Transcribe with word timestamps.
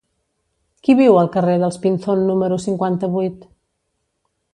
Qui 0.87 0.95
viu 0.99 1.19
al 1.19 1.29
carrer 1.35 1.57
dels 1.63 1.77
Pinzón 1.83 2.23
número 2.31 2.57
cinquanta-vuit? 2.67 3.45